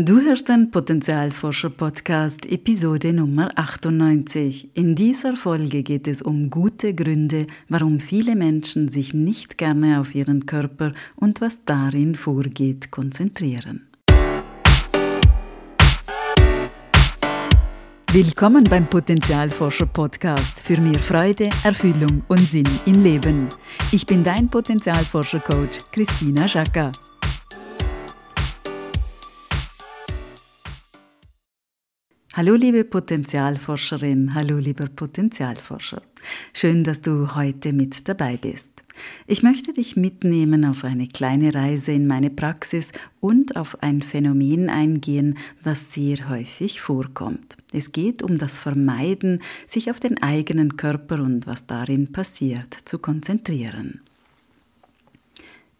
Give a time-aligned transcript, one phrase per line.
[0.00, 4.70] Du hörst den Potenzialforscher Podcast Episode Nummer 98.
[4.74, 10.14] In dieser Folge geht es um gute Gründe, warum viele Menschen sich nicht gerne auf
[10.14, 13.88] ihren Körper und was darin vorgeht konzentrieren.
[18.12, 23.48] Willkommen beim Potenzialforscher Podcast für mehr Freude, Erfüllung und Sinn im Leben.
[23.90, 26.92] Ich bin dein Potenzialforscher Coach Christina Schacker.
[32.38, 36.02] Hallo liebe Potenzialforscherin, hallo lieber Potenzialforscher.
[36.54, 38.84] Schön, dass du heute mit dabei bist.
[39.26, 44.70] Ich möchte dich mitnehmen auf eine kleine Reise in meine Praxis und auf ein Phänomen
[44.70, 47.56] eingehen, das sehr häufig vorkommt.
[47.72, 53.00] Es geht um das Vermeiden, sich auf den eigenen Körper und was darin passiert zu
[53.00, 54.02] konzentrieren.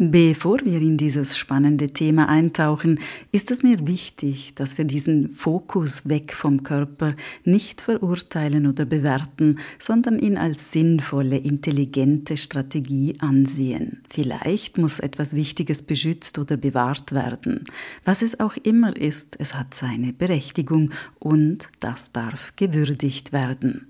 [0.01, 3.01] Bevor wir in dieses spannende Thema eintauchen,
[3.33, 9.59] ist es mir wichtig, dass wir diesen Fokus weg vom Körper nicht verurteilen oder bewerten,
[9.81, 14.05] sondern ihn als sinnvolle, intelligente Strategie ansehen.
[14.09, 17.65] Vielleicht muss etwas Wichtiges beschützt oder bewahrt werden.
[18.05, 23.89] Was es auch immer ist, es hat seine Berechtigung und das darf gewürdigt werden.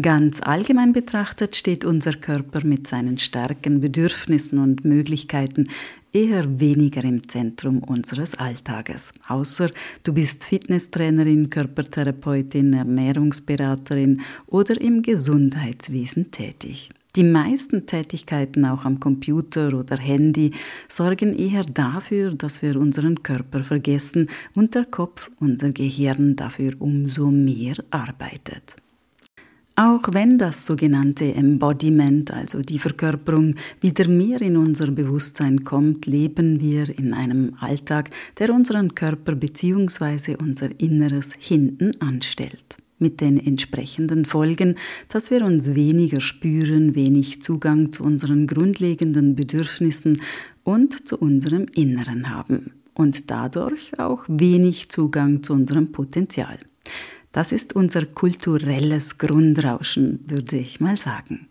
[0.00, 5.68] Ganz allgemein betrachtet steht unser Körper mit seinen Stärken, Bedürfnissen und Möglichkeiten
[6.14, 9.12] eher weniger im Zentrum unseres Alltages.
[9.28, 9.70] Außer
[10.02, 16.88] du bist Fitnesstrainerin, Körpertherapeutin, Ernährungsberaterin oder im Gesundheitswesen tätig.
[17.14, 20.52] Die meisten Tätigkeiten auch am Computer oder Handy
[20.88, 27.30] sorgen eher dafür, dass wir unseren Körper vergessen und der Kopf, unser Gehirn dafür umso
[27.30, 28.76] mehr arbeitet.
[29.84, 36.60] Auch wenn das sogenannte Embodiment, also die Verkörperung, wieder mehr in unser Bewusstsein kommt, leben
[36.60, 40.36] wir in einem Alltag, der unseren Körper bzw.
[40.40, 42.76] unser Inneres hinten anstellt.
[43.00, 44.76] Mit den entsprechenden Folgen,
[45.08, 50.22] dass wir uns weniger spüren, wenig Zugang zu unseren grundlegenden Bedürfnissen
[50.62, 56.58] und zu unserem Inneren haben und dadurch auch wenig Zugang zu unserem Potenzial.
[57.32, 61.48] Das ist unser kulturelles Grundrauschen, würde ich mal sagen.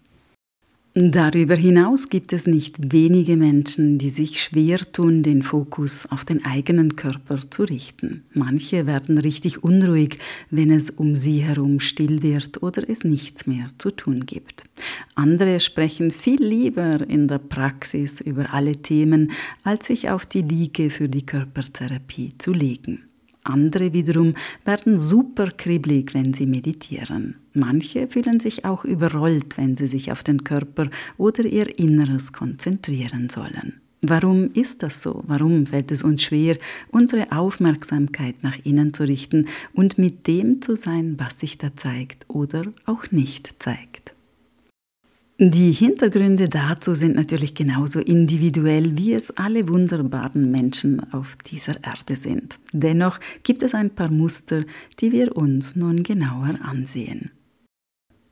[0.94, 6.44] Darüber hinaus gibt es nicht wenige Menschen, die sich schwer tun, den Fokus auf den
[6.44, 8.26] eigenen Körper zu richten.
[8.34, 10.18] Manche werden richtig unruhig,
[10.50, 14.66] wenn es um sie herum still wird oder es nichts mehr zu tun gibt.
[15.16, 19.32] Andere sprechen viel lieber in der Praxis über alle Themen,
[19.64, 23.11] als sich auf die Liege für die Körpertherapie zu legen.
[23.44, 24.36] Andere wiederum
[24.66, 27.36] werden super kribbelig, wenn sie meditieren.
[27.54, 33.30] Manche fühlen sich auch überrollt, wenn sie sich auf den Körper oder ihr Inneres konzentrieren
[33.30, 33.82] sollen.
[34.04, 35.24] Warum ist das so?
[35.28, 36.58] Warum fällt es uns schwer,
[36.90, 42.26] unsere Aufmerksamkeit nach innen zu richten und mit dem zu sein, was sich da zeigt
[42.28, 44.16] oder auch nicht zeigt?
[45.44, 52.16] Die Hintergründe dazu sind natürlich genauso individuell, wie es alle wunderbaren Menschen auf dieser Erde
[52.16, 52.60] sind.
[52.74, 54.62] Dennoch gibt es ein paar Muster,
[55.00, 57.32] die wir uns nun genauer ansehen.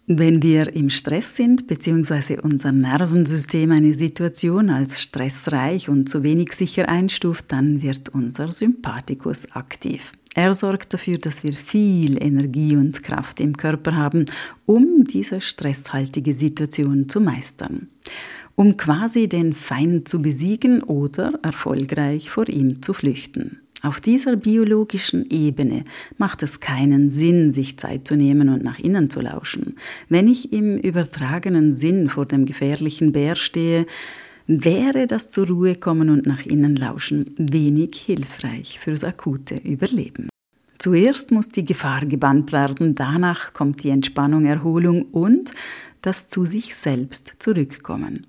[0.06, 2.42] Wenn wir im Stress sind bzw.
[2.44, 9.52] unser Nervensystem eine Situation als stressreich und zu wenig sicher einstuft, dann wird unser Sympathikus
[9.54, 10.12] aktiv.
[10.36, 14.26] Er sorgt dafür, dass wir viel Energie und Kraft im Körper haben,
[14.66, 17.88] um diese stresshaltige Situation zu meistern,
[18.56, 23.60] um quasi den Feind zu besiegen oder erfolgreich vor ihm zu flüchten.
[23.82, 25.86] Auf dieser biologischen Ebene
[26.18, 29.78] macht es keinen Sinn, sich Zeit zu nehmen und nach innen zu lauschen.
[30.10, 33.86] Wenn ich im übertragenen Sinn vor dem gefährlichen Bär stehe,
[34.50, 40.28] wäre das zur Ruhe kommen und nach innen lauschen wenig hilfreich fürs akute Überleben.
[40.80, 45.52] Zuerst muss die Gefahr gebannt werden, danach kommt die Entspannung, Erholung und
[46.02, 48.26] das zu sich selbst zurückkommen.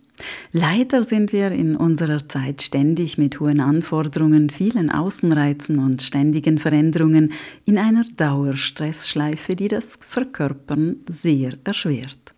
[0.53, 7.33] Leider sind wir in unserer Zeit ständig mit hohen Anforderungen, vielen Außenreizen und ständigen Veränderungen
[7.65, 12.35] in einer Dauerstressschleife, die das Verkörpern sehr erschwert.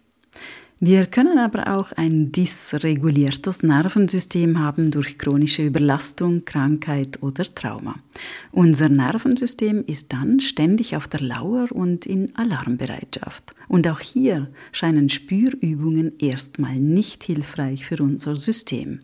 [0.85, 8.01] Wir können aber auch ein dysreguliertes Nervensystem haben durch chronische Überlastung, Krankheit oder Trauma.
[8.51, 13.55] Unser Nervensystem ist dann ständig auf der Lauer und in Alarmbereitschaft.
[13.69, 19.03] Und auch hier scheinen Spürübungen erstmal nicht hilfreich für unser System.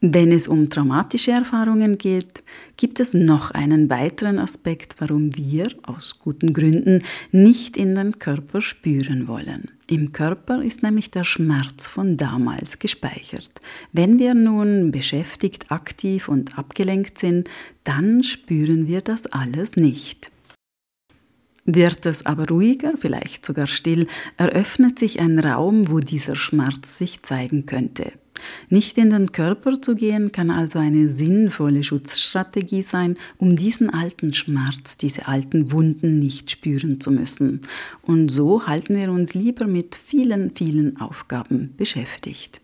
[0.00, 2.44] Wenn es um traumatische Erfahrungen geht,
[2.76, 7.02] gibt es noch einen weiteren Aspekt, warum wir aus guten Gründen
[7.32, 9.72] nicht in den Körper spüren wollen.
[9.90, 13.50] Im Körper ist nämlich der Schmerz von damals gespeichert.
[13.90, 17.48] Wenn wir nun beschäftigt, aktiv und abgelenkt sind,
[17.84, 20.30] dann spüren wir das alles nicht.
[21.64, 24.06] Wird es aber ruhiger, vielleicht sogar still,
[24.36, 28.12] eröffnet sich ein Raum, wo dieser Schmerz sich zeigen könnte.
[28.68, 34.34] Nicht in den Körper zu gehen kann also eine sinnvolle Schutzstrategie sein, um diesen alten
[34.34, 37.60] Schmerz, diese alten Wunden nicht spüren zu müssen.
[38.02, 42.60] Und so halten wir uns lieber mit vielen, vielen Aufgaben beschäftigt.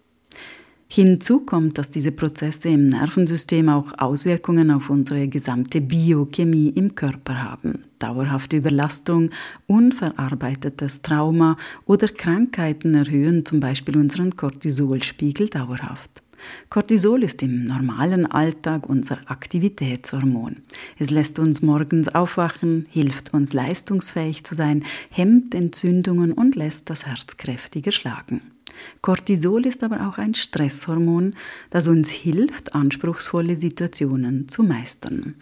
[0.95, 7.43] Hinzu kommt, dass diese Prozesse im Nervensystem auch Auswirkungen auf unsere gesamte Biochemie im Körper
[7.43, 7.83] haben.
[7.99, 9.31] Dauerhafte Überlastung,
[9.67, 16.23] unverarbeitetes Trauma oder Krankheiten erhöhen zum Beispiel unseren Cortisolspiegel dauerhaft.
[16.71, 20.59] Cortisol ist im normalen Alltag unser Aktivitätshormon.
[20.97, 27.05] Es lässt uns morgens aufwachen, hilft uns leistungsfähig zu sein, hemmt Entzündungen und lässt das
[27.05, 28.54] Herz kräftiger schlagen.
[29.03, 31.35] Cortisol ist aber auch ein Stresshormon,
[31.71, 35.35] das uns hilft, anspruchsvolle Situationen zu meistern.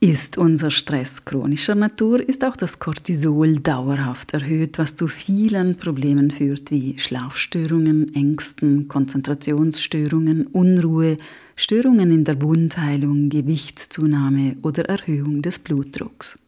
[0.00, 6.30] Ist unser Stress chronischer Natur, ist auch das Cortisol dauerhaft erhöht, was zu vielen Problemen
[6.30, 11.16] führt, wie Schlafstörungen, Ängsten, Konzentrationsstörungen, Unruhe,
[11.56, 16.38] Störungen in der Wundheilung, Gewichtszunahme oder Erhöhung des Blutdrucks.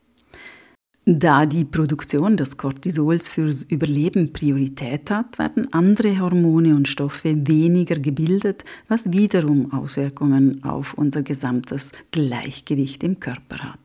[1.11, 7.99] Da die Produktion des Cortisols fürs Überleben Priorität hat, werden andere Hormone und Stoffe weniger
[7.99, 13.79] gebildet, was wiederum Auswirkungen auf unser gesamtes Gleichgewicht im Körper hat.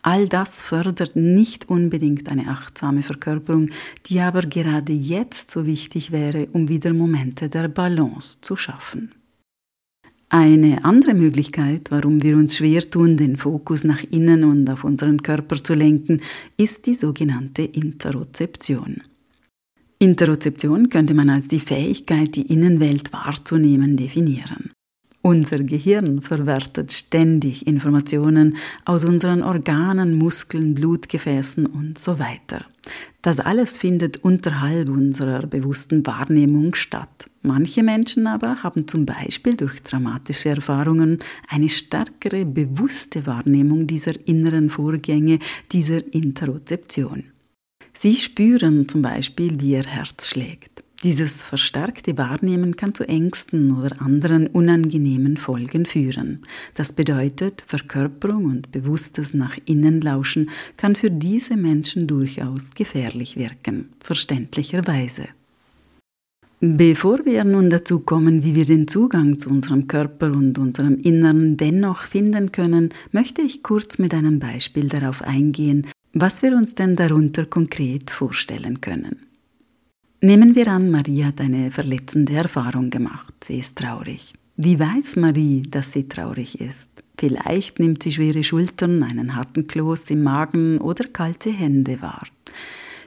[0.00, 3.68] All das fördert nicht unbedingt eine achtsame Verkörperung,
[4.06, 9.12] die aber gerade jetzt so wichtig wäre, um wieder Momente der Balance zu schaffen.
[10.36, 15.22] Eine andere Möglichkeit, warum wir uns schwer tun, den Fokus nach innen und auf unseren
[15.22, 16.22] Körper zu lenken,
[16.56, 19.02] ist die sogenannte Interozeption.
[20.00, 24.72] Interozeption könnte man als die Fähigkeit, die Innenwelt wahrzunehmen, definieren.
[25.22, 32.64] Unser Gehirn verwertet ständig Informationen aus unseren Organen, Muskeln, Blutgefäßen und so weiter.
[33.24, 37.30] Das alles findet unterhalb unserer bewussten Wahrnehmung statt.
[37.40, 44.68] Manche Menschen aber haben zum Beispiel durch dramatische Erfahrungen eine stärkere bewusste Wahrnehmung dieser inneren
[44.68, 45.38] Vorgänge,
[45.72, 47.24] dieser Interozeption.
[47.94, 50.83] Sie spüren zum Beispiel, wie ihr Herz schlägt.
[51.04, 56.46] Dieses verstärkte Wahrnehmen kann zu Ängsten oder anderen unangenehmen Folgen führen.
[56.72, 60.48] Das bedeutet, Verkörperung und bewusstes nach innen lauschen
[60.78, 65.28] kann für diese Menschen durchaus gefährlich wirken, verständlicherweise.
[66.60, 71.58] Bevor wir nun dazu kommen, wie wir den Zugang zu unserem Körper und unserem Inneren
[71.58, 76.96] dennoch finden können, möchte ich kurz mit einem Beispiel darauf eingehen, was wir uns denn
[76.96, 79.33] darunter konkret vorstellen können.
[80.24, 83.34] Nehmen wir an, Marie hat eine verletzende Erfahrung gemacht.
[83.44, 84.32] Sie ist traurig.
[84.56, 86.88] Wie weiß Marie, dass sie traurig ist?
[87.18, 92.26] Vielleicht nimmt sie schwere Schultern, einen harten Kloß im Magen oder kalte Hände wahr.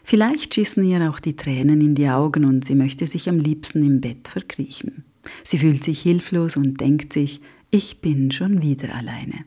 [0.04, 3.84] Vielleicht schießen ihr auch die Tränen in die Augen und sie möchte sich am liebsten
[3.84, 5.04] im Bett verkriechen.
[5.42, 7.42] Sie fühlt sich hilflos und denkt sich,
[7.72, 9.44] ich bin schon wieder alleine.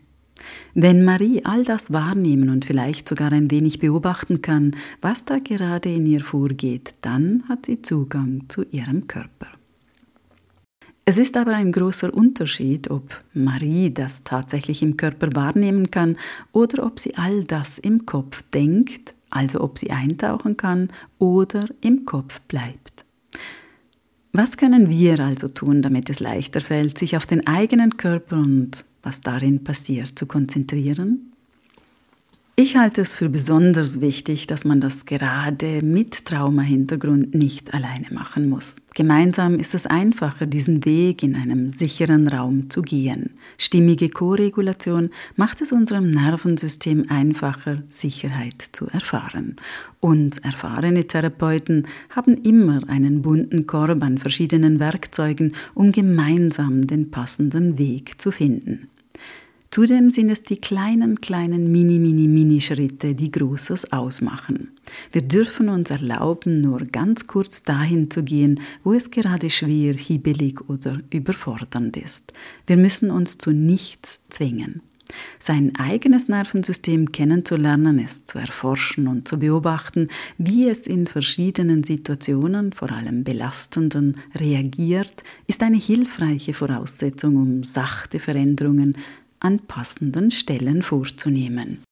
[0.74, 5.92] Wenn Marie all das wahrnehmen und vielleicht sogar ein wenig beobachten kann, was da gerade
[5.92, 9.48] in ihr vorgeht, dann hat sie Zugang zu ihrem Körper.
[11.04, 16.16] Es ist aber ein großer Unterschied, ob Marie das tatsächlich im Körper wahrnehmen kann
[16.52, 22.04] oder ob sie all das im Kopf denkt, also ob sie eintauchen kann oder im
[22.04, 23.04] Kopf bleibt.
[24.32, 28.84] Was können wir also tun, damit es leichter fällt, sich auf den eigenen Körper und
[29.02, 31.29] was darin passiert, zu konzentrieren?
[32.56, 38.50] Ich halte es für besonders wichtig, dass man das gerade mit Traumahintergrund nicht alleine machen
[38.50, 38.76] muss.
[38.94, 43.30] Gemeinsam ist es einfacher, diesen Weg in einem sicheren Raum zu gehen.
[43.56, 49.56] Stimmige Koregulation macht es unserem Nervensystem einfacher, Sicherheit zu erfahren.
[50.00, 57.78] Und erfahrene Therapeuten haben immer einen bunten Korb an verschiedenen Werkzeugen, um gemeinsam den passenden
[57.78, 58.90] Weg zu finden.
[59.72, 64.76] Zudem sind es die kleinen, kleinen Mini, Mini, Mini-Schritte, die Großes ausmachen.
[65.12, 70.68] Wir dürfen uns erlauben, nur ganz kurz dahin zu gehen, wo es gerade schwer, hibbelig
[70.68, 72.32] oder überfordernd ist.
[72.66, 74.82] Wir müssen uns zu nichts zwingen.
[75.38, 82.72] Sein eigenes Nervensystem kennenzulernen, es zu erforschen und zu beobachten, wie es in verschiedenen Situationen,
[82.72, 88.96] vor allem belastenden, reagiert, ist eine hilfreiche Voraussetzung, um sachte Veränderungen
[89.40, 91.82] an passenden Stellen vorzunehmen.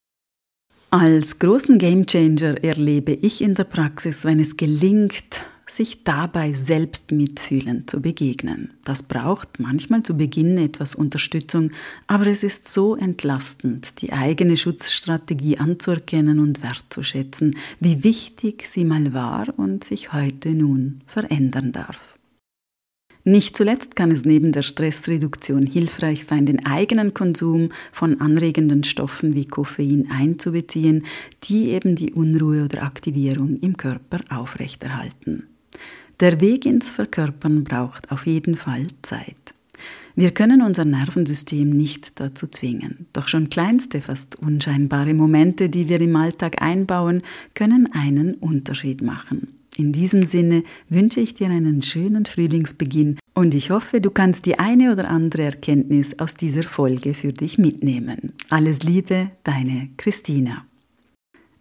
[0.90, 7.90] Als großen Gamechanger erlebe ich in der Praxis, wenn es gelingt, sich dabei selbst mitfühlend
[7.90, 8.72] zu begegnen.
[8.84, 11.72] Das braucht manchmal zu Beginn etwas Unterstützung,
[12.06, 19.12] aber es ist so entlastend, die eigene Schutzstrategie anzuerkennen und wertzuschätzen, wie wichtig sie mal
[19.12, 22.17] war und sich heute nun verändern darf.
[23.28, 29.34] Nicht zuletzt kann es neben der Stressreduktion hilfreich sein, den eigenen Konsum von anregenden Stoffen
[29.34, 31.04] wie Koffein einzubeziehen,
[31.44, 35.46] die eben die Unruhe oder Aktivierung im Körper aufrechterhalten.
[36.20, 39.52] Der Weg ins Verkörpern braucht auf jeden Fall Zeit.
[40.16, 46.00] Wir können unser Nervensystem nicht dazu zwingen, doch schon kleinste, fast unscheinbare Momente, die wir
[46.00, 47.20] im Alltag einbauen,
[47.52, 49.57] können einen Unterschied machen.
[49.78, 54.58] In diesem Sinne wünsche ich dir einen schönen Frühlingsbeginn und ich hoffe, du kannst die
[54.58, 58.32] eine oder andere Erkenntnis aus dieser Folge für dich mitnehmen.
[58.50, 60.66] Alles Liebe, deine Christina.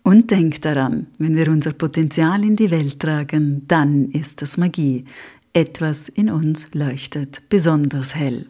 [0.02, 5.06] Und denk daran, wenn wir unser Potenzial in die Welt tragen, dann ist das Magie.
[5.54, 8.48] Etwas in uns leuchtet besonders hell.